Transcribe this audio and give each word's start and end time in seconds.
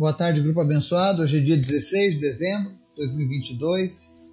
Boa 0.00 0.14
tarde, 0.14 0.40
grupo 0.40 0.62
abençoado. 0.62 1.20
Hoje 1.20 1.36
é 1.36 1.40
dia 1.42 1.58
16 1.58 2.14
de 2.14 2.20
dezembro 2.22 2.70
de 2.70 3.02
2022. 3.06 4.32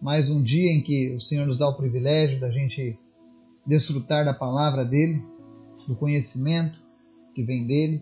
Mais 0.00 0.30
um 0.30 0.40
dia 0.40 0.70
em 0.70 0.80
que 0.80 1.12
o 1.12 1.20
Senhor 1.20 1.44
nos 1.44 1.58
dá 1.58 1.68
o 1.68 1.76
privilégio 1.76 2.38
da 2.38 2.48
gente 2.48 2.96
desfrutar 3.66 4.24
da 4.24 4.32
palavra 4.32 4.84
dele, 4.84 5.24
do 5.88 5.96
conhecimento 5.96 6.78
que 7.34 7.42
vem 7.42 7.66
dele, 7.66 8.00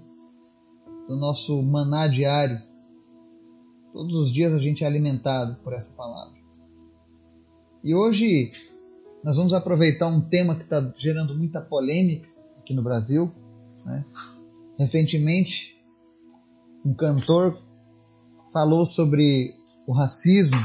do 1.09 1.17
nosso 1.17 1.63
maná 1.63 2.07
diário. 2.07 2.61
Todos 3.95 4.15
os 4.17 4.31
dias 4.31 4.53
a 4.53 4.59
gente 4.59 4.85
é 4.85 4.87
alimentado 4.87 5.57
por 5.65 5.73
essa 5.73 5.95
palavra. 5.95 6.39
E 7.83 7.95
hoje 7.95 8.53
nós 9.25 9.39
vamos 9.39 9.55
aproveitar 9.55 10.09
um 10.09 10.21
tema 10.21 10.55
que 10.55 10.65
está 10.65 10.93
gerando 10.99 11.35
muita 11.35 11.63
polêmica 11.63 12.29
aqui 12.59 12.75
no 12.75 12.83
Brasil. 12.83 13.33
Né? 13.87 14.05
Recentemente, 14.79 15.76
um 16.87 16.95
cantor 16.95 17.61
falou 18.53 18.87
sobre 18.87 19.57
o 19.89 19.93
racismo 19.93 20.57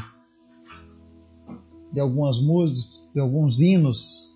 de 1.91 1.99
algumas 1.99 2.39
músicas, 2.39 3.09
de 3.11 3.19
alguns 3.19 3.59
hinos 3.59 4.31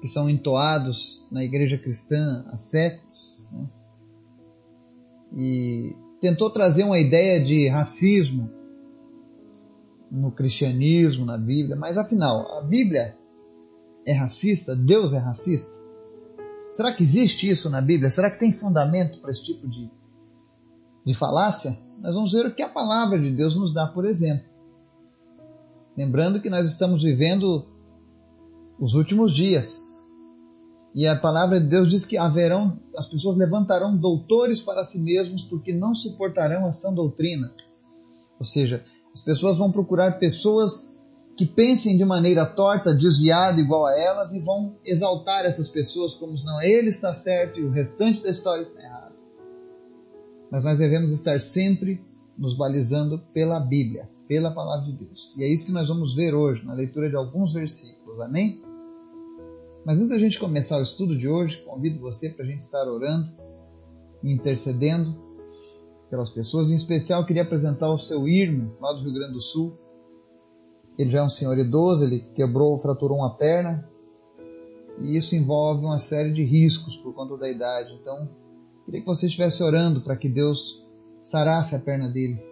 que 0.00 0.08
são 0.08 0.30
entoados 0.30 1.28
na 1.30 1.44
igreja 1.44 1.76
cristã 1.76 2.42
há 2.50 2.56
séculos. 2.56 3.38
Né? 3.52 3.66
E 5.34 5.96
tentou 6.22 6.48
trazer 6.48 6.84
uma 6.84 6.98
ideia 6.98 7.38
de 7.38 7.68
racismo 7.68 8.50
no 10.10 10.32
cristianismo, 10.32 11.26
na 11.26 11.36
Bíblia, 11.36 11.76
mas 11.76 11.98
afinal, 11.98 12.50
a 12.56 12.62
Bíblia 12.62 13.14
é 14.06 14.14
racista? 14.14 14.74
Deus 14.74 15.12
é 15.12 15.18
racista? 15.18 15.76
Será 16.72 16.94
que 16.94 17.02
existe 17.02 17.50
isso 17.50 17.68
na 17.68 17.82
Bíblia? 17.82 18.10
Será 18.10 18.30
que 18.30 18.38
tem 18.38 18.54
fundamento 18.54 19.20
para 19.20 19.30
esse 19.30 19.44
tipo 19.44 19.68
de 19.68 19.90
de 21.08 21.14
falácia, 21.14 21.78
nós 22.02 22.14
vamos 22.14 22.32
ver 22.32 22.44
o 22.44 22.54
que 22.54 22.60
a 22.60 22.68
palavra 22.68 23.18
de 23.18 23.30
Deus 23.30 23.56
nos 23.56 23.72
dá, 23.72 23.86
por 23.86 24.04
exemplo. 24.04 24.44
Lembrando 25.96 26.38
que 26.38 26.50
nós 26.50 26.66
estamos 26.66 27.02
vivendo 27.02 27.66
os 28.78 28.92
últimos 28.92 29.34
dias. 29.34 30.04
E 30.94 31.06
a 31.06 31.16
palavra 31.16 31.58
de 31.58 31.66
Deus 31.66 31.88
diz 31.88 32.04
que 32.04 32.18
haverão, 32.18 32.78
as 32.94 33.06
pessoas 33.06 33.38
levantarão 33.38 33.96
doutores 33.96 34.60
para 34.60 34.84
si 34.84 35.00
mesmos 35.00 35.42
porque 35.44 35.72
não 35.72 35.94
suportarão 35.94 36.66
a 36.66 36.74
sã 36.74 36.92
doutrina. 36.92 37.54
Ou 38.38 38.44
seja, 38.44 38.84
as 39.14 39.22
pessoas 39.22 39.56
vão 39.56 39.72
procurar 39.72 40.18
pessoas 40.18 40.94
que 41.38 41.46
pensem 41.46 41.96
de 41.96 42.04
maneira 42.04 42.44
torta, 42.44 42.94
desviada, 42.94 43.58
igual 43.58 43.86
a 43.86 43.98
elas, 43.98 44.34
e 44.34 44.40
vão 44.40 44.76
exaltar 44.84 45.46
essas 45.46 45.70
pessoas 45.70 46.14
como 46.14 46.36
se 46.36 46.44
não 46.44 46.60
ele 46.60 46.90
está 46.90 47.14
certo 47.14 47.58
e 47.58 47.64
o 47.64 47.70
restante 47.70 48.22
da 48.22 48.28
história 48.28 48.60
está 48.60 48.82
errado 48.82 49.07
mas 50.50 50.64
nós 50.64 50.78
devemos 50.78 51.12
estar 51.12 51.40
sempre 51.40 52.00
nos 52.36 52.56
balizando 52.56 53.18
pela 53.32 53.58
Bíblia, 53.58 54.08
pela 54.26 54.50
palavra 54.50 54.86
de 54.86 54.92
Deus. 54.92 55.34
E 55.36 55.42
é 55.42 55.48
isso 55.48 55.66
que 55.66 55.72
nós 55.72 55.88
vamos 55.88 56.14
ver 56.14 56.34
hoje 56.34 56.64
na 56.64 56.74
leitura 56.74 57.08
de 57.08 57.16
alguns 57.16 57.52
versículos. 57.52 58.20
Amém? 58.20 58.62
Mas 59.84 59.98
antes 59.98 60.10
da 60.10 60.18
gente 60.18 60.38
começar 60.38 60.78
o 60.78 60.82
estudo 60.82 61.16
de 61.16 61.28
hoje, 61.28 61.62
convido 61.62 61.98
você 61.98 62.28
para 62.28 62.44
a 62.44 62.48
gente 62.48 62.60
estar 62.60 62.86
orando 62.86 63.32
e 64.22 64.32
intercedendo 64.32 65.16
pelas 66.10 66.30
pessoas. 66.30 66.70
Em 66.70 66.76
especial, 66.76 67.24
queria 67.24 67.42
apresentar 67.42 67.92
o 67.92 67.98
seu 67.98 68.28
irmão 68.28 68.72
lá 68.80 68.92
do 68.92 69.02
Rio 69.02 69.14
Grande 69.14 69.32
do 69.32 69.40
Sul. 69.40 69.76
Ele 70.98 71.10
já 71.10 71.20
é 71.20 71.22
um 71.22 71.28
senhor 71.28 71.56
idoso, 71.58 72.04
ele 72.04 72.20
quebrou, 72.34 72.76
fraturou 72.78 73.18
uma 73.18 73.36
perna. 73.36 73.88
E 74.98 75.16
isso 75.16 75.36
envolve 75.36 75.84
uma 75.84 75.98
série 75.98 76.32
de 76.32 76.42
riscos 76.42 76.96
por 76.96 77.14
conta 77.14 77.36
da 77.36 77.48
idade. 77.48 77.92
Então, 78.00 78.28
Queria 78.88 79.02
que 79.02 79.06
você 79.06 79.26
estivesse 79.26 79.62
orando 79.62 80.00
para 80.00 80.16
que 80.16 80.30
Deus 80.30 80.82
sarasse 81.20 81.76
a 81.76 81.78
perna 81.78 82.08
dele, 82.08 82.42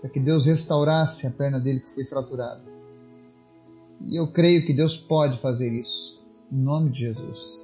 para 0.00 0.08
que 0.08 0.20
Deus 0.20 0.46
restaurasse 0.46 1.26
a 1.26 1.30
perna 1.32 1.58
dele 1.58 1.80
que 1.80 1.90
foi 1.90 2.04
fraturada. 2.04 2.62
E 4.04 4.14
eu 4.14 4.30
creio 4.30 4.64
que 4.64 4.72
Deus 4.72 4.96
pode 4.96 5.40
fazer 5.40 5.68
isso, 5.72 6.24
em 6.52 6.56
nome 6.56 6.90
de 6.90 7.00
Jesus. 7.00 7.60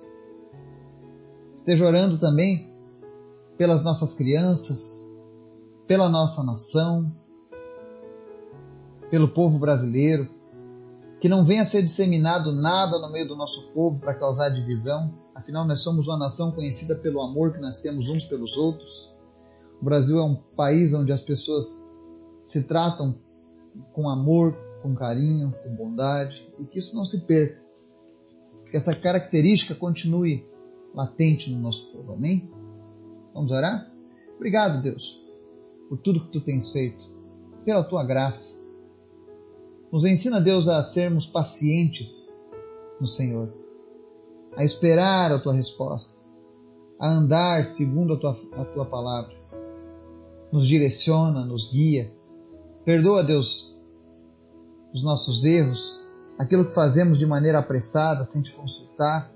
Esteja 1.55 1.87
orando 1.87 2.19
também 2.19 2.69
pelas 3.57 3.85
nossas 3.85 4.15
crianças, 4.15 5.09
pela 5.87 6.09
nossa 6.09 6.43
nação, 6.43 7.15
pelo 9.13 9.29
povo 9.29 9.61
brasileiro, 9.61 10.29
que 11.23 11.29
não 11.29 11.43
venha 11.43 11.63
a 11.63 11.65
ser 11.65 11.83
disseminado 11.83 12.53
nada 12.53 12.99
no 12.99 13.11
meio 13.11 13.27
do 13.27 13.37
nosso 13.37 13.73
povo 13.73 13.99
para 14.01 14.15
causar 14.15 14.51
divisão, 14.51 15.23
Afinal, 15.43 15.67
nós 15.67 15.83
somos 15.83 16.07
uma 16.07 16.17
nação 16.17 16.53
conhecida 16.53 16.95
pelo 16.95 17.21
amor 17.21 17.53
que 17.53 17.61
nós 17.61 17.81
temos 17.81 18.09
uns 18.09 18.25
pelos 18.25 18.57
outros. 18.57 19.13
O 19.81 19.85
Brasil 19.85 20.19
é 20.19 20.23
um 20.23 20.37
país 20.37 20.95
onde 20.95 21.11
as 21.11 21.23
pessoas 21.23 21.85
se 22.45 22.63
tratam 22.63 23.19
com 23.93 24.09
amor, 24.09 24.57
com 24.83 24.95
carinho, 24.95 25.53
com 25.63 25.75
bondade, 25.75 26.49
e 26.59 26.65
que 26.65 26.79
isso 26.79 26.95
não 26.95 27.05
se 27.05 27.27
perca. 27.27 27.61
Que 28.71 28.77
essa 28.77 28.95
característica 28.95 29.75
continue 29.75 30.47
latente 30.95 31.51
no 31.51 31.59
nosso 31.59 31.91
povo. 31.91 32.13
Amém? 32.13 32.49
Vamos 33.35 33.51
orar? 33.51 33.91
Obrigado, 34.37 34.81
Deus, 34.81 35.27
por 35.89 35.99
tudo 35.99 36.25
que 36.25 36.31
tu 36.31 36.41
tens 36.41 36.71
feito, 36.71 37.03
pela 37.65 37.83
tua 37.83 38.05
graça. 38.05 38.62
Nos 39.93 40.05
ensina, 40.05 40.41
Deus, 40.41 40.67
a 40.69 40.83
sermos 40.83 41.27
pacientes 41.27 42.35
no 42.99 43.07
Senhor 43.07 43.63
a 44.57 44.65
esperar 44.65 45.33
a 45.33 45.39
tua 45.39 45.55
resposta, 45.55 46.19
a 46.99 47.09
andar 47.09 47.67
segundo 47.67 48.15
a 48.15 48.19
tua, 48.19 48.37
a 48.57 48.65
tua 48.65 48.87
palavra. 48.87 49.35
Nos 50.53 50.67
direciona, 50.67 51.45
nos 51.45 51.73
guia. 51.73 52.13
Perdoa, 52.85 53.25
Deus, 53.25 53.75
os 54.93 55.03
nossos 55.03 55.45
erros, 55.45 56.03
aquilo 56.39 56.67
que 56.67 56.75
fazemos 56.75 57.19
de 57.19 57.27
maneira 57.27 57.59
apressada, 57.59 58.27
sem 58.27 58.43
te 58.43 58.53
consultar, 58.53 59.33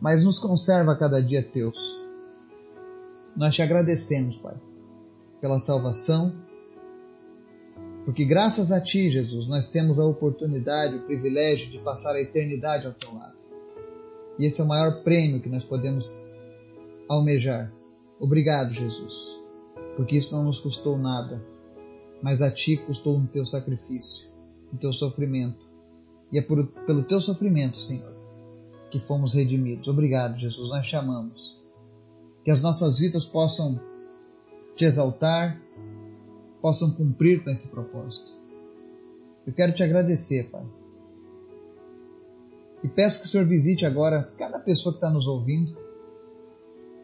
mas 0.00 0.22
nos 0.22 0.38
conserva 0.38 0.92
a 0.92 0.98
cada 0.98 1.22
dia 1.22 1.42
teus. 1.42 2.00
Nós 3.36 3.54
te 3.54 3.62
agradecemos, 3.62 4.38
Pai, 4.38 4.56
pela 5.40 5.60
salvação, 5.60 6.32
porque 8.06 8.24
graças 8.24 8.70
a 8.70 8.80
Ti, 8.80 9.10
Jesus, 9.10 9.48
nós 9.48 9.68
temos 9.68 9.98
a 9.98 10.04
oportunidade, 10.04 10.94
o 10.94 11.02
privilégio 11.02 11.72
de 11.72 11.80
passar 11.80 12.14
a 12.14 12.20
eternidade 12.20 12.86
ao 12.86 12.92
Teu 12.92 13.12
lado. 13.12 13.34
E 14.38 14.46
esse 14.46 14.60
é 14.60 14.64
o 14.64 14.68
maior 14.68 15.02
prêmio 15.02 15.40
que 15.40 15.48
nós 15.48 15.64
podemos 15.64 16.22
almejar. 17.08 17.72
Obrigado, 18.20 18.72
Jesus, 18.72 19.40
porque 19.96 20.16
isso 20.16 20.36
não 20.36 20.44
nos 20.44 20.60
custou 20.60 20.96
nada, 20.96 21.44
mas 22.22 22.40
a 22.40 22.48
Ti 22.48 22.76
custou 22.76 23.18
o 23.18 23.26
teu 23.26 23.44
sacrifício, 23.44 24.28
o 24.72 24.76
teu 24.76 24.92
sofrimento. 24.92 25.66
E 26.30 26.38
é 26.38 26.42
por, 26.42 26.64
pelo 26.86 27.02
teu 27.02 27.20
sofrimento, 27.20 27.76
Senhor, 27.76 28.14
que 28.88 29.00
fomos 29.00 29.34
redimidos. 29.34 29.88
Obrigado, 29.88 30.38
Jesus, 30.38 30.70
nós 30.70 30.86
chamamos. 30.86 31.60
Que 32.44 32.52
as 32.52 32.62
nossas 32.62 33.00
vidas 33.00 33.26
possam 33.26 33.80
te 34.76 34.84
exaltar, 34.84 35.60
possam 36.66 36.90
cumprir 36.90 37.44
com 37.44 37.50
esse 37.50 37.68
propósito. 37.68 38.28
Eu 39.46 39.52
quero 39.52 39.72
te 39.72 39.84
agradecer, 39.84 40.50
Pai 40.50 40.66
e 42.86 42.88
peço 42.88 43.20
que 43.20 43.26
o 43.26 43.28
Senhor 43.28 43.46
visite 43.48 43.84
agora 43.84 44.32
cada 44.38 44.60
pessoa 44.60 44.92
que 44.92 44.98
está 44.98 45.10
nos 45.10 45.26
ouvindo. 45.26 45.76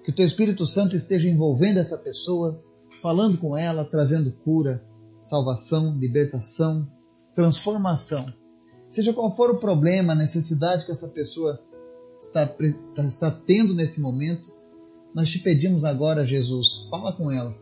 Que 0.05 0.11
o 0.11 0.15
Teu 0.15 0.25
Espírito 0.25 0.65
Santo 0.65 0.97
esteja 0.97 1.28
envolvendo 1.28 1.78
essa 1.78 1.99
pessoa, 1.99 2.62
falando 3.00 3.37
com 3.37 3.56
ela, 3.56 3.84
trazendo 3.84 4.33
cura, 4.45 4.81
salvação, 5.25 5.99
libertação, 5.99 6.89
transformação. 7.34 8.33
Seja 8.89 9.12
qual 9.12 9.34
for 9.34 9.50
o 9.50 9.59
problema, 9.59 10.12
a 10.12 10.17
necessidade 10.17 10.84
que 10.84 10.93
essa 10.93 11.09
pessoa 11.09 11.61
está, 12.21 12.49
está 13.05 13.31
tendo 13.31 13.75
nesse 13.75 14.00
momento, 14.00 14.53
nós 15.12 15.31
te 15.31 15.41
pedimos 15.41 15.84
agora, 15.84 16.25
Jesus, 16.25 16.87
fala 16.91 17.12
com 17.12 17.29
ela. 17.29 17.56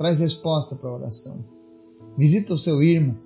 Traz 0.00 0.18
resposta 0.18 0.74
para 0.74 0.88
a 0.88 0.94
oração. 0.94 1.44
Visita 2.16 2.54
o 2.54 2.58
seu 2.58 2.82
irmão 2.82 3.18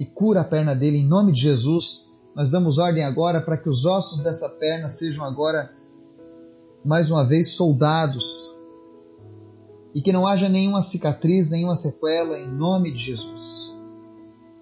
e 0.00 0.06
cura 0.06 0.42
a 0.42 0.44
perna 0.44 0.74
dele 0.74 0.98
em 0.98 1.06
nome 1.06 1.32
de 1.32 1.40
Jesus 1.40 2.08
nós 2.38 2.52
damos 2.52 2.78
ordem 2.78 3.02
agora 3.02 3.40
para 3.40 3.56
que 3.56 3.68
os 3.68 3.84
ossos 3.84 4.20
dessa 4.20 4.48
perna 4.48 4.88
sejam 4.88 5.24
agora, 5.24 5.74
mais 6.84 7.10
uma 7.10 7.24
vez, 7.24 7.50
soldados. 7.50 8.54
E 9.92 10.00
que 10.00 10.12
não 10.12 10.24
haja 10.24 10.48
nenhuma 10.48 10.80
cicatriz, 10.80 11.50
nenhuma 11.50 11.74
sequela, 11.74 12.38
em 12.38 12.46
nome 12.48 12.92
de 12.92 13.02
Jesus. 13.02 13.76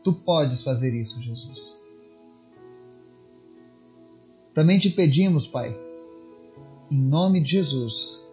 Tu 0.02 0.10
podes 0.10 0.64
fazer 0.64 0.98
isso, 0.98 1.20
Jesus. 1.20 1.76
Também 4.54 4.78
te 4.78 4.88
pedimos, 4.88 5.46
Pai, 5.46 5.78
em 6.90 6.98
nome 6.98 7.42
de 7.42 7.50
Jesus, 7.50 8.25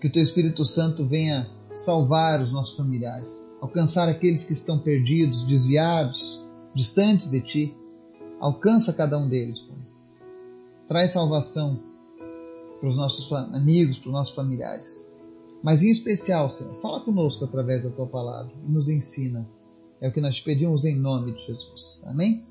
que 0.00 0.06
o 0.06 0.12
Teu 0.12 0.22
Espírito 0.22 0.64
Santo 0.64 1.06
venha 1.06 1.48
salvar 1.74 2.40
os 2.40 2.52
nossos 2.52 2.76
familiares, 2.76 3.48
alcançar 3.60 4.08
aqueles 4.08 4.44
que 4.44 4.52
estão 4.52 4.78
perdidos, 4.78 5.46
desviados, 5.46 6.42
distantes 6.74 7.30
de 7.30 7.40
Ti 7.40 7.76
Alcança 8.40 8.94
cada 8.94 9.18
um 9.18 9.28
deles, 9.28 9.60
Pai. 9.60 9.76
Traz 10.88 11.10
salvação. 11.12 11.78
para 12.80 12.88
os 12.88 12.96
nossos 12.96 13.30
amigos, 13.30 13.98
para 13.98 14.08
os 14.08 14.14
nossos 14.14 14.34
familiares. 14.34 15.06
Mas 15.62 15.82
em 15.82 15.90
especial, 15.90 16.48
Senhor, 16.48 16.74
fala 16.76 17.00
conosco 17.00 17.44
através 17.44 17.82
da 17.82 17.90
tua 17.90 18.06
palavra 18.06 18.50
e 18.66 18.72
nos 18.72 18.88
ensina. 18.88 19.46
É 20.00 20.08
o 20.08 20.12
que 20.12 20.22
nós 20.22 20.36
te 20.36 20.42
pedimos 20.42 20.86
em 20.86 20.96
nome 20.96 21.32
de 21.32 21.46
Jesus. 21.46 22.02
Amém? 22.06 22.46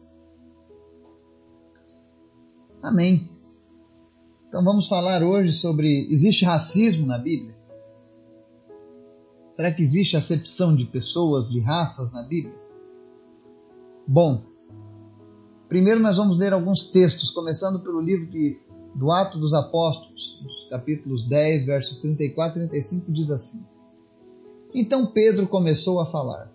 Amém. 2.83 3.38
Então 4.49 4.63
vamos 4.63 4.87
falar 4.87 5.21
hoje 5.21 5.53
sobre 5.53 6.11
existe 6.11 6.43
racismo 6.43 7.05
na 7.05 7.19
Bíblia? 7.19 7.55
Será 9.53 9.71
que 9.71 9.83
existe 9.83 10.17
acepção 10.17 10.75
de 10.75 10.85
pessoas, 10.85 11.49
de 11.49 11.59
raças 11.59 12.11
na 12.11 12.23
Bíblia? 12.23 12.59
Bom, 14.07 14.43
primeiro 15.67 15.99
nós 15.99 16.17
vamos 16.17 16.39
ler 16.39 16.51
alguns 16.51 16.85
textos, 16.85 17.29
começando 17.29 17.79
pelo 17.81 18.01
livro 18.01 18.25
de 18.25 18.59
do 18.95 19.11
Ato 19.11 19.37
dos 19.37 19.53
Apóstolos, 19.53 20.39
dos 20.41 20.67
capítulos 20.67 21.27
10, 21.27 21.67
versos 21.67 21.99
34 21.99 22.63
e 22.63 22.67
35, 22.67 23.11
diz 23.11 23.29
assim: 23.29 23.63
Então 24.73 25.05
Pedro 25.05 25.47
começou 25.47 25.99
a 25.99 26.07
falar: 26.07 26.51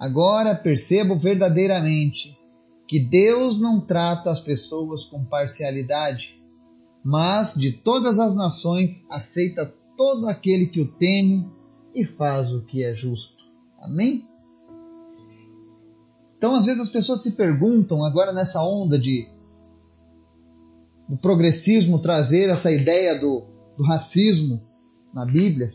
Agora 0.00 0.52
percebo 0.52 1.16
verdadeiramente 1.16 2.36
que 2.88 2.98
Deus 2.98 3.60
não 3.60 3.78
trata 3.78 4.32
as 4.32 4.40
pessoas 4.40 5.04
com 5.04 5.24
parcialidade, 5.24 6.37
mas 7.04 7.54
de 7.54 7.72
todas 7.72 8.18
as 8.18 8.34
nações 8.34 9.06
aceita 9.10 9.66
todo 9.96 10.28
aquele 10.28 10.66
que 10.66 10.80
o 10.80 10.92
teme 10.92 11.50
e 11.94 12.04
faz 12.04 12.52
o 12.52 12.64
que 12.64 12.82
é 12.82 12.94
justo. 12.94 13.42
Amém? 13.80 14.28
Então, 16.36 16.54
às 16.54 16.66
vezes 16.66 16.80
as 16.80 16.88
pessoas 16.88 17.20
se 17.20 17.32
perguntam, 17.32 18.04
agora 18.04 18.32
nessa 18.32 18.62
onda 18.62 18.98
de 18.98 19.28
do 21.08 21.16
progressismo 21.16 21.98
trazer 22.00 22.50
essa 22.50 22.70
ideia 22.70 23.18
do, 23.18 23.46
do 23.76 23.82
racismo 23.82 24.62
na 25.12 25.24
Bíblia. 25.24 25.72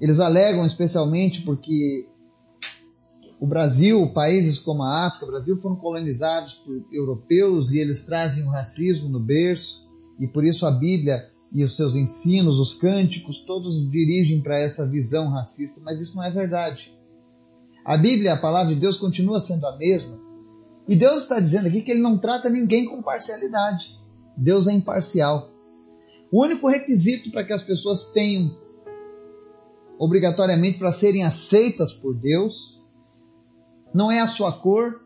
Eles 0.00 0.18
alegam 0.18 0.64
especialmente 0.64 1.42
porque 1.42 2.08
o 3.38 3.46
Brasil, 3.46 4.12
países 4.12 4.58
como 4.58 4.82
a 4.82 5.06
África, 5.06 5.26
o 5.26 5.28
Brasil 5.30 5.56
foram 5.58 5.76
colonizados 5.76 6.54
por 6.54 6.84
europeus 6.90 7.72
e 7.72 7.78
eles 7.78 8.06
trazem 8.06 8.44
o 8.44 8.50
racismo 8.50 9.08
no 9.08 9.20
berço 9.20 9.86
e 10.18 10.26
por 10.26 10.44
isso 10.44 10.66
a 10.66 10.70
Bíblia 10.70 11.30
e 11.52 11.62
os 11.62 11.76
seus 11.76 11.94
ensinos, 11.94 12.58
os 12.58 12.74
cânticos, 12.74 13.44
todos 13.44 13.90
dirigem 13.90 14.42
para 14.42 14.58
essa 14.58 14.88
visão 14.88 15.28
racista, 15.28 15.80
mas 15.84 16.00
isso 16.00 16.16
não 16.16 16.24
é 16.24 16.30
verdade. 16.30 16.92
A 17.84 17.96
Bíblia, 17.96 18.32
a 18.32 18.38
palavra 18.38 18.74
de 18.74 18.80
Deus, 18.80 18.96
continua 18.96 19.40
sendo 19.40 19.66
a 19.66 19.76
mesma 19.76 20.26
e 20.88 20.94
Deus 20.94 21.22
está 21.22 21.40
dizendo 21.40 21.66
aqui 21.66 21.82
que 21.82 21.90
ele 21.90 22.00
não 22.00 22.16
trata 22.16 22.48
ninguém 22.48 22.84
com 22.84 23.02
parcialidade. 23.02 23.98
Deus 24.36 24.68
é 24.68 24.72
imparcial. 24.72 25.50
O 26.30 26.42
único 26.42 26.68
requisito 26.68 27.30
para 27.30 27.44
que 27.44 27.52
as 27.52 27.62
pessoas 27.62 28.12
tenham, 28.12 28.56
obrigatoriamente, 29.98 30.78
para 30.78 30.92
serem 30.92 31.24
aceitas 31.24 31.92
por 31.92 32.14
Deus, 32.14 32.75
não 33.94 34.10
é 34.10 34.20
a 34.20 34.26
sua 34.26 34.52
cor, 34.52 35.02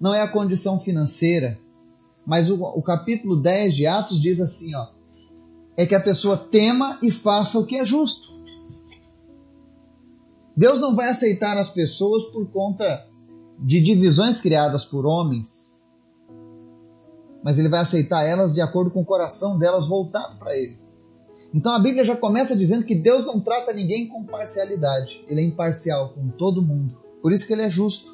não 0.00 0.14
é 0.14 0.20
a 0.20 0.28
condição 0.28 0.78
financeira. 0.78 1.58
Mas 2.26 2.50
o, 2.50 2.62
o 2.62 2.82
capítulo 2.82 3.36
10 3.36 3.74
de 3.74 3.86
Atos 3.86 4.20
diz 4.20 4.40
assim: 4.40 4.74
ó, 4.74 4.88
é 5.76 5.86
que 5.86 5.94
a 5.94 6.00
pessoa 6.00 6.36
tema 6.36 6.98
e 7.02 7.10
faça 7.10 7.58
o 7.58 7.64
que 7.64 7.76
é 7.76 7.84
justo. 7.84 8.38
Deus 10.56 10.80
não 10.80 10.94
vai 10.94 11.08
aceitar 11.08 11.56
as 11.56 11.70
pessoas 11.70 12.24
por 12.24 12.50
conta 12.50 13.06
de 13.60 13.80
divisões 13.80 14.40
criadas 14.40 14.84
por 14.84 15.06
homens, 15.06 15.80
mas 17.44 17.58
ele 17.58 17.68
vai 17.68 17.80
aceitar 17.80 18.24
elas 18.24 18.52
de 18.52 18.60
acordo 18.60 18.90
com 18.90 19.02
o 19.02 19.06
coração 19.06 19.56
delas 19.56 19.86
voltado 19.86 20.36
para 20.38 20.56
ele. 20.56 20.78
Então 21.54 21.72
a 21.72 21.78
Bíblia 21.78 22.04
já 22.04 22.16
começa 22.16 22.56
dizendo 22.56 22.84
que 22.84 22.94
Deus 22.94 23.24
não 23.24 23.40
trata 23.40 23.72
ninguém 23.72 24.08
com 24.08 24.24
parcialidade, 24.24 25.24
ele 25.28 25.40
é 25.40 25.44
imparcial 25.44 26.10
com 26.10 26.28
todo 26.30 26.60
mundo. 26.60 27.07
Por 27.22 27.32
isso 27.32 27.46
que 27.46 27.52
ele 27.52 27.62
é 27.62 27.70
justo. 27.70 28.12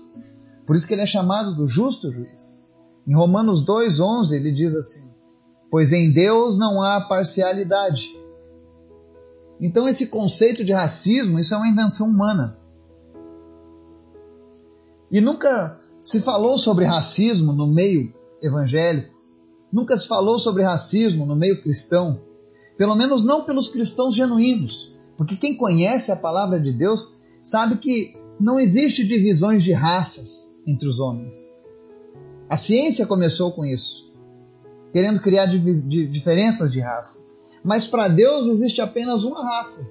Por 0.66 0.76
isso 0.76 0.86
que 0.86 0.94
ele 0.94 1.02
é 1.02 1.06
chamado 1.06 1.54
do 1.54 1.66
justo 1.66 2.10
juiz. 2.10 2.70
Em 3.06 3.14
Romanos 3.14 3.64
2:11 3.64 4.32
ele 4.32 4.52
diz 4.52 4.74
assim: 4.74 5.12
"Pois 5.70 5.92
em 5.92 6.12
Deus 6.12 6.58
não 6.58 6.82
há 6.82 7.00
parcialidade". 7.02 8.02
Então 9.60 9.88
esse 9.88 10.08
conceito 10.08 10.64
de 10.64 10.72
racismo, 10.72 11.38
isso 11.38 11.54
é 11.54 11.56
uma 11.56 11.68
invenção 11.68 12.08
humana. 12.08 12.58
E 15.10 15.20
nunca 15.20 15.80
se 16.02 16.20
falou 16.20 16.58
sobre 16.58 16.84
racismo 16.84 17.52
no 17.52 17.66
meio 17.66 18.12
evangélico, 18.42 19.14
nunca 19.72 19.96
se 19.96 20.08
falou 20.08 20.38
sobre 20.38 20.64
racismo 20.64 21.24
no 21.24 21.36
meio 21.36 21.62
cristão, 21.62 22.20
pelo 22.76 22.94
menos 22.94 23.24
não 23.24 23.44
pelos 23.44 23.68
cristãos 23.68 24.14
genuínos, 24.14 24.92
porque 25.16 25.36
quem 25.36 25.56
conhece 25.56 26.10
a 26.10 26.16
palavra 26.16 26.60
de 26.60 26.72
Deus 26.72 27.16
sabe 27.44 27.76
que 27.76 28.16
não 28.40 28.58
existe 28.58 29.06
divisões 29.06 29.62
de 29.62 29.72
raças 29.72 30.50
entre 30.66 30.88
os 30.88 30.98
homens. 30.98 31.38
A 32.48 32.56
ciência 32.56 33.06
começou 33.06 33.52
com 33.52 33.66
isso, 33.66 34.10
querendo 34.94 35.20
criar 35.20 35.46
diferenças 35.46 36.72
de 36.72 36.80
raça. 36.80 37.22
Mas 37.62 37.86
para 37.86 38.08
Deus 38.08 38.46
existe 38.46 38.80
apenas 38.80 39.24
uma 39.24 39.44
raça, 39.44 39.86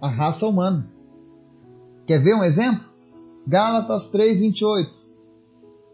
a 0.00 0.08
raça 0.08 0.46
humana. 0.46 0.90
Quer 2.06 2.20
ver 2.20 2.34
um 2.34 2.44
exemplo? 2.44 2.84
Gálatas 3.46 4.12
3:28. 4.12 4.90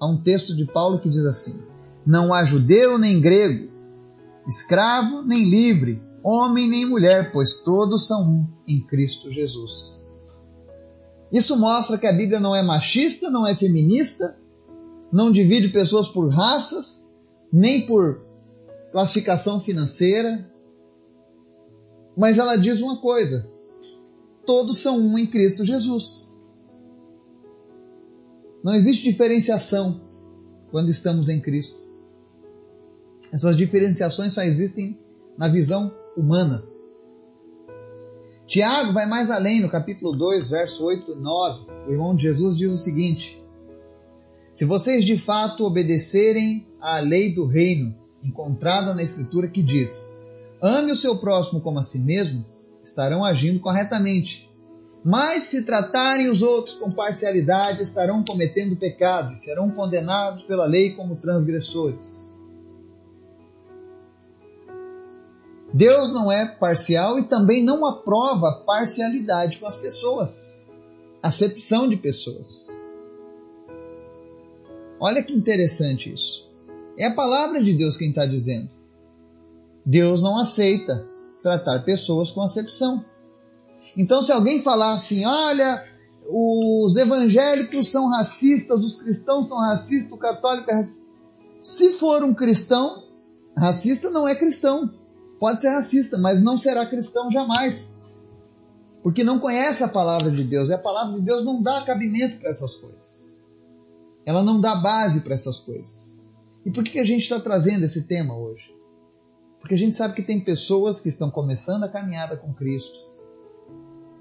Há 0.01 0.07
um 0.07 0.17
texto 0.17 0.57
de 0.57 0.67
Paulo 0.67 1.01
que 1.01 1.09
diz 1.09 1.25
assim: 1.25 1.63
Não 2.05 2.35
há 2.35 2.43
judeu 2.43 2.99
nem 2.99 3.21
grego, 3.21 3.71
escravo 4.49 5.23
nem 5.23 5.49
livre, 5.49 6.03
homem 6.25 6.69
nem 6.69 6.85
mulher, 6.85 7.31
pois 7.33 7.63
todos 7.63 8.07
são 8.07 8.23
um 8.23 8.47
em 8.67 8.81
Cristo 8.81 9.31
Jesus. 9.31 9.98
Isso 11.33 11.59
mostra 11.59 11.99
que 11.99 12.07
a 12.07 12.13
Bíblia 12.13 12.41
não 12.41 12.55
é 12.55 12.63
machista, 12.63 13.31
não 13.31 13.47
é 13.47 13.55
feminista, 13.55 14.39
não 15.13 15.31
divide 15.31 15.69
pessoas 15.69 16.09
por 16.09 16.29
raças, 16.29 17.15
nem 17.53 17.87
por 17.87 18.23
classificação 18.93 19.61
financeira, 19.61 20.51
mas 22.17 22.39
ela 22.39 22.57
diz 22.57 22.81
uma 22.81 23.01
coisa: 23.01 23.51
todos 24.47 24.79
são 24.79 24.99
um 24.99 25.19
em 25.19 25.27
Cristo 25.27 25.65
Jesus. 25.65 26.33
Não 28.65 28.75
existe 28.75 29.05
diferenciação 29.05 30.01
quando 30.71 30.91
estamos 30.91 31.29
em 31.29 31.41
Cristo. 31.41 31.79
Essas 33.33 33.57
diferenciações 33.57 34.33
só 34.33 34.43
existem 34.43 34.99
na 35.37 35.49
visão 35.49 35.95
humana. 36.17 36.65
Tiago 38.49 38.95
vai 38.95 39.05
mais 39.05 39.31
além 39.31 39.61
no 39.61 39.69
capítulo 39.69 40.17
2, 40.17 40.49
verso 40.49 40.83
8 40.83 41.13
e 41.13 41.15
9. 41.17 41.67
O 41.87 41.93
irmão 41.93 42.17
de 42.17 42.23
Jesus 42.23 42.57
diz 42.57 42.73
o 42.73 42.79
seguinte: 42.79 43.39
Se 44.51 44.65
vocês 44.65 45.05
de 45.05 45.19
fato 45.19 45.67
obedecerem 45.67 46.67
à 46.81 46.99
lei 46.99 47.35
do 47.35 47.45
reino, 47.45 47.95
encontrada 48.25 48.95
na 48.95 49.03
Escritura 49.03 49.49
que 49.49 49.63
diz: 49.63 50.17
Ame 50.63 50.93
o 50.93 50.97
seu 50.97 51.19
próximo 51.19 51.61
como 51.61 51.79
a 51.79 51.85
si 51.85 51.99
mesmo, 51.99 52.43
estarão 52.83 53.23
agindo 53.23 53.61
corretamente. 53.61 54.51
Mas 55.05 55.45
se 55.45 55.67
tratarem 55.67 56.31
os 56.31 56.41
outros 56.41 56.77
com 56.77 56.91
parcialidade, 56.91 57.83
estarão 57.83 58.25
cometendo 58.25 58.77
pecado 58.77 59.35
e 59.35 59.37
serão 59.37 59.71
condenados 59.71 60.45
pela 60.45 60.65
lei 60.65 60.93
como 60.93 61.17
transgressores. 61.17 62.28
Deus 65.73 66.13
não 66.13 66.33
é 66.33 66.47
parcial 66.47 67.19
e 67.19 67.25
também 67.25 67.63
não 67.63 67.85
aprova 67.85 68.53
parcialidade 68.65 69.59
com 69.59 69.67
as 69.67 69.77
pessoas, 69.77 70.53
acepção 71.23 71.89
de 71.89 71.97
pessoas. 71.97 72.69
Olha 75.01 75.23
que 75.23 75.35
interessante 75.35 76.13
isso. 76.13 76.49
É 76.99 77.07
a 77.07 77.15
palavra 77.15 77.63
de 77.63 77.73
Deus 77.73 77.97
quem 77.97 78.09
está 78.09 78.27
dizendo. 78.27 78.69
Deus 79.85 80.23
não 80.23 80.37
aceita 80.37 81.07
tratar 81.43 81.85
pessoas 81.85 82.31
com 82.31 82.43
acepção. 82.43 83.05
Então, 83.97 84.21
se 84.21 84.33
alguém 84.33 84.59
falar 84.59 84.95
assim, 84.95 85.25
olha, 85.25 85.87
os 86.29 86.97
evangélicos 86.97 87.89
são 87.89 88.09
racistas, 88.09 88.85
os 88.85 89.01
cristãos 89.01 89.47
são 89.47 89.59
racistas, 89.59 90.13
o 90.13 90.17
católico 90.17 90.71
é 90.71 90.75
racista. 90.75 91.09
Se 91.61 91.91
for 91.93 92.23
um 92.25 92.35
cristão, 92.35 93.05
racista 93.57 94.11
não 94.11 94.27
é 94.27 94.35
cristão. 94.35 94.98
Pode 95.39 95.61
ser 95.61 95.71
racista, 95.71 96.19
mas 96.19 96.41
não 96.41 96.57
será 96.57 96.85
cristão 96.87 97.31
jamais. 97.31 97.99
Porque 99.03 99.23
não 99.23 99.39
conhece 99.39 99.85
a 99.85 99.89
palavra 99.89 100.31
de 100.31 100.43
Deus. 100.43 100.69
E 100.69 100.75
a 100.75 100.79
palavra 100.79 101.15
de 101.15 101.21
Deus 101.21 101.45
não 101.45 101.63
dá 101.63 101.83
cabimento 101.83 102.39
para 102.39 102.51
essas 102.51 102.75
coisas. 102.75 103.39
Ela 104.27 104.43
não 104.43 104.61
dá 104.61 104.75
base 104.75 105.21
para 105.21 105.35
essas 105.35 105.61
coisas. 105.61 106.19
E 106.65 106.71
por 106.71 106.85
que 106.85 106.99
a 106.99 107.05
gente 107.05 107.23
está 107.23 107.39
trazendo 107.39 107.85
esse 107.85 108.07
tema 108.07 108.37
hoje? 108.37 108.75
Porque 109.61 109.75
a 109.75 109.79
gente 109.79 109.97
sabe 109.97 110.15
que 110.15 110.23
tem 110.23 110.41
pessoas 110.41 111.01
que 111.01 111.09
estão 111.09 111.31
começando 111.31 111.85
a 111.85 111.89
caminhada 111.89 112.37
com 112.37 112.53
Cristo 112.53 113.09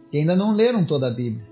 que 0.10 0.18
ainda 0.18 0.36
não 0.36 0.54
leram 0.54 0.86
toda 0.86 1.08
a 1.08 1.12
Bíblia. 1.12 1.48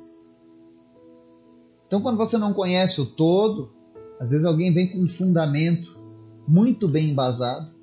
Então, 1.88 2.02
quando 2.02 2.18
você 2.18 2.38
não 2.38 2.54
conhece 2.54 3.02
o 3.02 3.06
todo, 3.06 3.72
às 4.20 4.32
vezes 4.32 4.46
alguém 4.46 4.74
vem 4.74 4.92
com 4.92 5.00
um 5.00 5.08
fundamento 5.08 6.00
muito 6.48 6.88
bem 6.88 7.10
embasado 7.10 7.75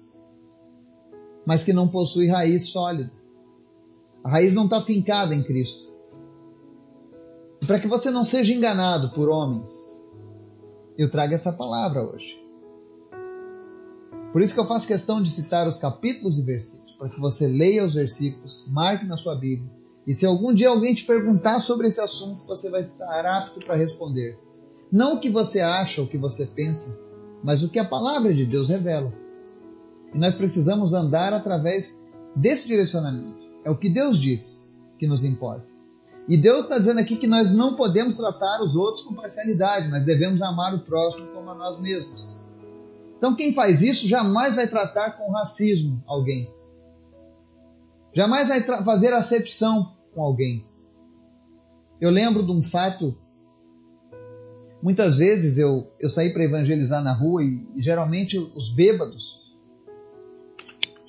mas 1.46 1.64
que 1.64 1.72
não 1.72 1.88
possui 1.88 2.28
raiz 2.28 2.68
sólida. 2.68 3.10
A 4.24 4.30
raiz 4.30 4.54
não 4.54 4.64
está 4.64 4.80
fincada 4.80 5.34
em 5.34 5.42
Cristo. 5.42 5.92
Para 7.66 7.78
que 7.78 7.88
você 7.88 8.10
não 8.10 8.24
seja 8.24 8.52
enganado 8.52 9.10
por 9.10 9.28
homens, 9.28 9.70
eu 10.98 11.10
trago 11.10 11.34
essa 11.34 11.52
palavra 11.52 12.02
hoje. 12.02 12.40
Por 14.32 14.40
isso 14.40 14.54
que 14.54 14.60
eu 14.60 14.64
faço 14.64 14.86
questão 14.86 15.22
de 15.22 15.30
citar 15.30 15.68
os 15.68 15.76
capítulos 15.76 16.38
e 16.38 16.42
versículos, 16.42 16.92
para 16.92 17.08
que 17.08 17.20
você 17.20 17.46
leia 17.46 17.84
os 17.84 17.94
versículos, 17.94 18.66
marque 18.68 19.04
na 19.04 19.16
sua 19.16 19.34
Bíblia. 19.34 19.70
E 20.06 20.14
se 20.14 20.26
algum 20.26 20.52
dia 20.52 20.70
alguém 20.70 20.94
te 20.94 21.04
perguntar 21.04 21.60
sobre 21.60 21.86
esse 21.86 22.00
assunto, 22.00 22.44
você 22.46 22.70
vai 22.70 22.80
estar 22.80 23.24
apto 23.24 23.60
para 23.60 23.76
responder. 23.76 24.38
Não 24.90 25.14
o 25.14 25.20
que 25.20 25.30
você 25.30 25.60
acha 25.60 26.02
o 26.02 26.06
que 26.06 26.18
você 26.18 26.46
pensa, 26.46 26.98
mas 27.42 27.62
o 27.62 27.68
que 27.68 27.78
a 27.78 27.84
palavra 27.84 28.34
de 28.34 28.44
Deus 28.44 28.68
revela. 28.68 29.12
E 30.14 30.18
nós 30.18 30.34
precisamos 30.34 30.92
andar 30.92 31.32
através 31.32 32.06
desse 32.36 32.68
direcionamento. 32.68 33.40
É 33.64 33.70
o 33.70 33.78
que 33.78 33.88
Deus 33.88 34.18
diz 34.18 34.76
que 34.98 35.06
nos 35.06 35.24
importa. 35.24 35.66
E 36.28 36.36
Deus 36.36 36.64
está 36.64 36.78
dizendo 36.78 37.00
aqui 37.00 37.16
que 37.16 37.26
nós 37.26 37.50
não 37.50 37.74
podemos 37.74 38.16
tratar 38.16 38.62
os 38.62 38.76
outros 38.76 39.04
com 39.04 39.14
parcialidade, 39.14 39.88
mas 39.88 40.04
devemos 40.04 40.40
amar 40.40 40.74
o 40.74 40.84
próximo 40.84 41.28
como 41.28 41.50
a 41.50 41.54
nós 41.54 41.80
mesmos. 41.80 42.36
Então, 43.16 43.34
quem 43.34 43.52
faz 43.52 43.82
isso 43.82 44.06
jamais 44.06 44.56
vai 44.56 44.66
tratar 44.66 45.12
com 45.12 45.30
racismo 45.30 46.02
alguém. 46.06 46.52
Jamais 48.14 48.48
vai 48.48 48.60
fazer 48.84 49.12
acepção 49.12 49.96
com 50.14 50.22
alguém. 50.22 50.66
Eu 52.00 52.10
lembro 52.10 52.44
de 52.44 52.52
um 52.52 52.60
fato. 52.60 53.16
Muitas 54.82 55.16
vezes 55.16 55.58
eu, 55.58 55.92
eu 56.00 56.10
saí 56.10 56.32
para 56.32 56.42
evangelizar 56.42 57.02
na 57.02 57.12
rua 57.12 57.44
e, 57.44 57.64
e 57.76 57.80
geralmente 57.80 58.36
os 58.38 58.74
bêbados 58.74 59.41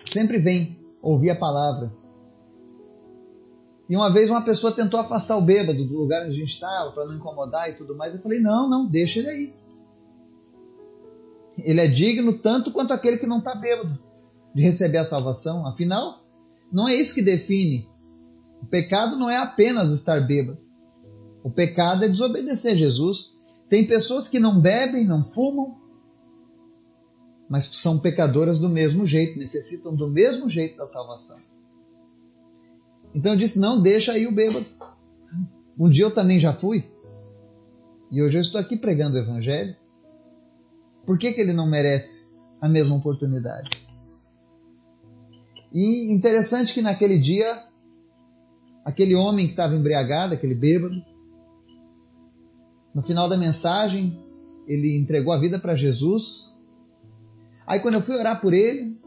sempre 0.05 0.37
vêm 0.37 0.79
ouvir 1.01 1.29
a 1.29 1.35
palavra. 1.35 1.93
E 3.89 3.95
uma 3.95 4.09
vez 4.09 4.29
uma 4.29 4.41
pessoa 4.41 4.71
tentou 4.71 4.99
afastar 4.99 5.37
o 5.37 5.41
bêbado 5.41 5.85
do 5.85 5.97
lugar 5.97 6.23
onde 6.23 6.31
a 6.31 6.39
gente 6.39 6.53
estava 6.53 6.91
para 6.91 7.05
não 7.05 7.15
incomodar 7.15 7.69
e 7.69 7.73
tudo 7.73 7.95
mais. 7.95 8.15
Eu 8.15 8.21
falei: 8.21 8.39
não, 8.39 8.69
não, 8.69 8.85
deixa 8.85 9.19
ele 9.19 9.29
aí. 9.29 9.53
Ele 11.57 11.81
é 11.81 11.87
digno 11.87 12.33
tanto 12.33 12.71
quanto 12.71 12.93
aquele 12.93 13.17
que 13.17 13.27
não 13.27 13.39
está 13.39 13.53
bêbado 13.55 13.99
de 14.55 14.61
receber 14.61 14.97
a 14.97 15.05
salvação. 15.05 15.67
Afinal, 15.67 16.23
não 16.71 16.87
é 16.87 16.95
isso 16.95 17.13
que 17.13 17.21
define. 17.21 17.87
O 18.61 18.65
pecado 18.65 19.17
não 19.17 19.29
é 19.29 19.37
apenas 19.37 19.91
estar 19.91 20.21
bêbado. 20.21 20.57
O 21.43 21.51
pecado 21.51 22.05
é 22.05 22.07
desobedecer 22.07 22.75
Jesus. 22.75 23.37
Tem 23.67 23.85
pessoas 23.85 24.27
que 24.27 24.39
não 24.39 24.59
bebem, 24.59 25.05
não 25.05 25.23
fumam, 25.23 25.77
mas 27.53 27.65
são 27.65 27.99
pecadoras 27.99 28.57
do 28.57 28.67
mesmo 28.67 29.05
jeito, 29.05 29.37
necessitam 29.37 29.95
do 29.95 30.09
mesmo 30.09 30.49
jeito 30.49 30.75
da 30.75 30.87
salvação. 30.87 31.37
Então 33.13 33.33
eu 33.33 33.37
disse: 33.37 33.59
não, 33.59 33.79
deixa 33.79 34.13
aí 34.13 34.25
o 34.25 34.31
bêbado. 34.31 34.65
Um 35.77 35.87
dia 35.87 36.05
eu 36.05 36.09
também 36.09 36.39
já 36.39 36.51
fui. 36.51 36.83
E 38.11 38.23
hoje 38.23 38.39
eu 38.39 38.41
estou 38.41 38.59
aqui 38.59 38.75
pregando 38.75 39.17
o 39.17 39.19
Evangelho. 39.19 39.75
Por 41.05 41.15
que, 41.15 41.31
que 41.31 41.41
ele 41.41 41.53
não 41.53 41.67
merece 41.67 42.33
a 42.59 42.67
mesma 42.67 42.95
oportunidade? 42.95 43.69
E 45.71 46.11
interessante 46.11 46.73
que 46.73 46.81
naquele 46.81 47.19
dia, 47.19 47.65
aquele 48.83 49.13
homem 49.13 49.45
que 49.45 49.53
estava 49.53 49.75
embriagado, 49.75 50.33
aquele 50.33 50.55
bêbado, 50.55 50.95
no 52.95 53.03
final 53.03 53.29
da 53.29 53.37
mensagem, 53.37 54.19
ele 54.67 54.97
entregou 54.97 55.31
a 55.31 55.37
vida 55.37 55.59
para 55.59 55.75
Jesus. 55.75 56.52
Aí 57.65 57.79
quando 57.79 57.95
eu 57.95 58.01
fui 58.01 58.15
orar 58.15 58.41
por 58.41 58.53
ele, 58.53 58.97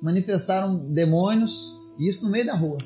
manifestaram 0.00 0.90
demônios, 0.92 1.80
e 1.98 2.08
isso 2.08 2.24
no 2.24 2.30
meio 2.30 2.46
da 2.46 2.54
rua. 2.54 2.78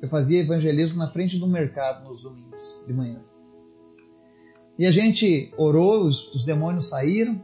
Eu 0.00 0.08
fazia 0.08 0.40
evangelismo 0.40 0.98
na 0.98 1.08
frente 1.08 1.38
do 1.38 1.46
mercado 1.46 2.08
nos 2.08 2.22
domingos 2.22 2.62
de 2.86 2.92
manhã. 2.92 3.20
E 4.78 4.86
a 4.86 4.90
gente 4.90 5.52
orou, 5.56 6.06
os, 6.06 6.34
os 6.34 6.44
demônios 6.44 6.88
saíram. 6.88 7.40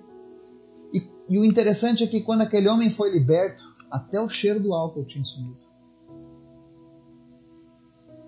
E, 0.93 1.07
e, 1.29 1.39
o 1.39 1.45
interessante 1.45 2.03
é 2.03 2.07
que 2.07 2.23
quando 2.23 2.41
aquele 2.41 2.69
homem 2.69 2.91
foi 2.91 3.13
liberto, 3.13 3.63
até 3.91 4.21
o 4.21 4.29
cheiro 4.29 4.61
do 4.61 4.73
álcool 4.73 5.05
tinha 5.05 5.25
sumido. 5.25 5.57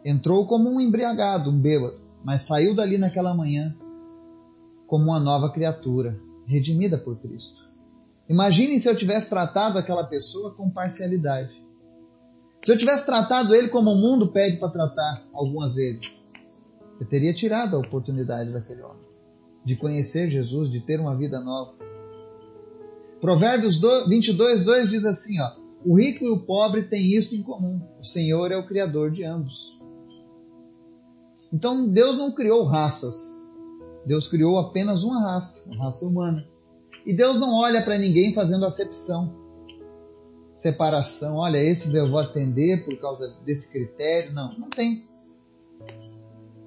Entrou 0.05 0.47
como 0.47 0.71
um 0.71 0.81
embriagado, 0.81 1.51
um 1.51 1.59
bêbado, 1.59 2.01
mas 2.25 2.43
saiu 2.43 2.75
dali 2.75 2.97
naquela 2.97 3.35
manhã 3.35 3.77
como 4.87 5.05
uma 5.05 5.21
nova 5.21 5.53
criatura, 5.53 6.21
redimida 6.47 6.97
por 6.97 7.17
Cristo. 7.19 7.70
Imagine 8.31 8.79
se 8.79 8.89
eu 8.89 8.95
tivesse 8.95 9.29
tratado 9.29 9.77
aquela 9.77 10.05
pessoa 10.05 10.55
com 10.55 10.71
parcialidade. 10.71 11.53
Se 12.65 12.71
eu 12.71 12.79
tivesse 12.79 13.05
tratado 13.05 13.53
ele 13.53 13.67
como 13.67 13.91
o 13.91 13.97
mundo 13.97 14.29
pede 14.29 14.57
para 14.59 14.69
tratar 14.69 15.25
algumas 15.35 15.75
vezes, 15.75 16.31
eu 17.01 17.07
teria 17.09 17.35
tirado 17.35 17.75
a 17.75 17.81
oportunidade 17.81 18.53
daquele 18.53 18.83
homem 18.83 19.03
de 19.65 19.75
conhecer 19.75 20.31
Jesus, 20.31 20.71
de 20.71 20.81
ter 20.81 21.01
uma 21.01 21.17
vida 21.17 21.41
nova. 21.41 21.75
Provérbios 23.21 23.81
22, 24.07 24.65
2 24.65 24.91
diz 24.91 25.05
assim: 25.05 25.41
ó, 25.41 25.57
O 25.85 25.99
rico 25.99 26.25
e 26.25 26.31
o 26.31 26.39
pobre 26.39 26.85
têm 26.85 27.13
isso 27.13 27.35
em 27.35 27.43
comum. 27.43 27.81
O 28.01 28.05
Senhor 28.05 28.53
é 28.53 28.57
o 28.57 28.67
Criador 28.67 29.11
de 29.11 29.25
ambos. 29.25 29.77
Então 31.53 31.89
Deus 31.89 32.17
não 32.17 32.33
criou 32.33 32.65
raças. 32.65 33.45
Deus 34.07 34.29
criou 34.29 34.57
apenas 34.57 35.03
uma 35.03 35.21
raça, 35.21 35.69
a 35.73 35.77
raça 35.77 36.07
humana. 36.07 36.47
E 37.05 37.15
Deus 37.15 37.39
não 37.41 37.55
olha 37.55 37.83
para 37.83 37.99
ninguém 37.99 38.33
fazendo 38.33 38.65
acepção 38.65 39.41
separação, 40.53 41.37
olha, 41.37 41.59
esses 41.59 41.95
eu 41.95 42.09
vou 42.11 42.19
atender 42.19 42.85
por 42.85 42.99
causa 43.01 43.35
desse 43.45 43.73
critério. 43.73 44.33
Não, 44.33 44.59
não 44.59 44.69
tem. 44.69 45.09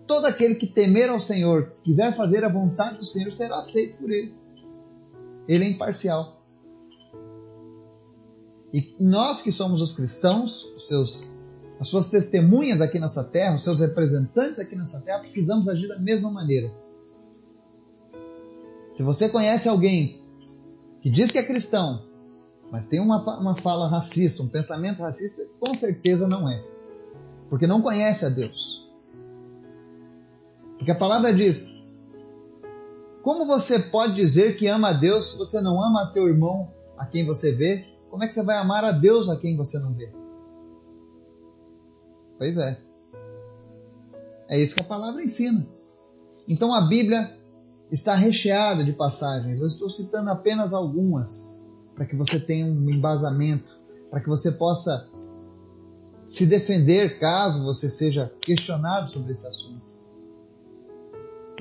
Todo 0.08 0.26
aquele 0.26 0.56
que 0.56 0.68
temer 0.68 1.10
ao 1.10 1.20
Senhor, 1.20 1.74
quiser 1.84 2.14
fazer 2.14 2.44
a 2.44 2.50
vontade 2.50 2.98
do 2.98 3.06
Senhor, 3.06 3.32
será 3.32 3.58
aceito 3.58 3.98
por 3.98 4.12
Ele. 4.12 4.34
Ele 5.48 5.66
é 5.66 5.70
imparcial. 5.70 6.42
E 8.74 8.96
nós 9.00 9.42
que 9.42 9.52
somos 9.52 9.82
os 9.82 9.94
cristãos, 9.94 10.64
os 10.76 10.88
seus, 10.88 11.28
as 11.80 11.88
suas 11.88 12.10
testemunhas 12.10 12.82
aqui 12.82 13.00
nessa 13.00 13.24
terra, 13.24 13.56
os 13.56 13.64
seus 13.64 13.80
representantes 13.80 14.60
aqui 14.60 14.76
nessa 14.76 15.02
terra, 15.02 15.20
precisamos 15.20 15.68
agir 15.68 15.88
da 15.88 16.00
mesma 16.00 16.32
maneira. 16.32 16.74
Se 18.92 19.04
você 19.04 19.30
conhece 19.30 19.70
alguém 19.70 20.23
que 21.04 21.10
diz 21.10 21.30
que 21.30 21.38
é 21.38 21.44
cristão, 21.44 22.06
mas 22.72 22.88
tem 22.88 23.02
uma, 23.02 23.22
uma 23.38 23.56
fala 23.56 23.90
racista, 23.90 24.42
um 24.42 24.48
pensamento 24.48 25.02
racista, 25.02 25.44
com 25.60 25.76
certeza 25.76 26.30
não 26.30 26.50
é. 26.50 26.64
Porque 27.50 27.68
não 27.68 27.82
conhece 27.82 28.26
a 28.26 28.30
Deus. 28.30 28.90
Porque 30.78 30.92
a 30.92 30.96
palavra 30.96 31.34
diz: 31.34 31.78
Como 33.22 33.46
você 33.46 33.80
pode 33.80 34.16
dizer 34.16 34.56
que 34.56 34.66
ama 34.68 34.92
a 34.92 34.94
Deus 34.94 35.34
se 35.34 35.38
você 35.38 35.60
não 35.60 35.84
ama 35.84 36.10
teu 36.14 36.26
irmão 36.30 36.72
a 36.98 37.06
quem 37.06 37.26
você 37.26 37.52
vê? 37.52 37.86
Como 38.10 38.24
é 38.24 38.28
que 38.28 38.34
você 38.34 38.44
vai 38.44 38.56
amar 38.56 38.86
a 38.86 38.94
Deus 38.94 39.30
a 39.30 39.36
quem 39.36 39.58
você 39.58 39.78
não 39.80 39.94
vê? 39.94 40.10
Pois 42.38 42.58
é. 42.58 42.82
É 44.48 44.58
isso 44.58 44.74
que 44.74 44.82
a 44.82 44.86
palavra 44.86 45.22
ensina. 45.22 45.68
Então 46.48 46.74
a 46.74 46.88
Bíblia 46.88 47.38
está 47.94 48.16
recheada 48.16 48.84
de 48.84 48.92
passagens. 48.92 49.60
Eu 49.60 49.68
estou 49.68 49.88
citando 49.88 50.32
apenas 50.32 50.74
algumas 50.74 51.64
para 51.94 52.06
que 52.06 52.16
você 52.16 52.40
tenha 52.40 52.66
um 52.66 52.90
embasamento, 52.90 53.80
para 54.10 54.20
que 54.20 54.28
você 54.28 54.52
possa 54.52 55.08
se 56.26 56.48
defender 56.48 57.20
caso 57.20 57.64
você 57.64 57.90
seja 57.92 58.34
questionado 58.42 59.12
sobre 59.12 59.34
esse 59.34 59.46
assunto. 59.46 59.84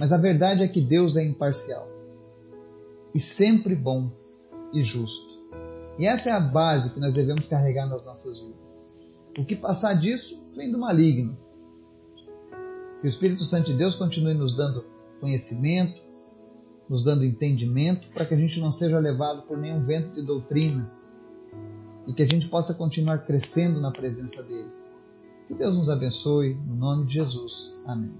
Mas 0.01 0.11
a 0.11 0.17
verdade 0.17 0.63
é 0.63 0.69
que 0.69 0.81
Deus 0.81 1.17
é 1.17 1.23
imparcial 1.23 1.87
e 3.15 3.21
sempre 3.21 3.77
bom 3.77 4.11
e 4.73 4.83
justo. 4.83 5.39
E 5.99 6.07
essa 6.07 6.31
é 6.31 6.33
a 6.33 6.41
base 6.41 6.95
que 6.95 7.01
nós 7.01 7.13
devemos 7.13 7.47
carregar 7.47 7.87
nas 7.87 8.07
nossas 8.07 8.41
vidas. 8.41 8.99
O 9.39 9.45
que 9.45 9.55
passar 9.55 9.93
disso 9.95 10.43
vem 10.57 10.73
do 10.73 10.79
maligno. 10.79 11.37
Que 13.03 13.07
o 13.07 13.09
Espírito 13.09 13.43
Santo 13.43 13.67
de 13.67 13.75
Deus 13.75 13.95
continue 13.95 14.33
nos 14.33 14.57
dando 14.57 14.87
conhecimento, 15.21 16.01
nos 16.93 17.03
dando 17.03 17.25
entendimento 17.25 18.07
para 18.13 18.27
que 18.27 18.35
a 18.35 18.37
gente 18.37 18.61
não 18.61 18.71
seja 18.71 18.99
levado 18.99 19.45
por 19.45 19.57
nenhum 19.57 19.83
vento 19.83 20.15
de 20.15 20.21
doutrina 20.21 20.93
e 22.07 22.13
que 22.13 22.23
a 22.23 22.27
gente 22.27 22.49
possa 22.49 22.75
continuar 22.75 23.25
crescendo 23.25 23.81
na 23.81 23.91
presença 23.91 24.43
dele. 24.43 24.71
Que 25.49 25.55
Deus 25.55 25.79
nos 25.79 25.89
abençoe, 25.89 26.53
no 26.53 26.77
nome 26.77 27.07
de 27.07 27.15
Jesus. 27.15 27.81
Amém. 27.87 28.15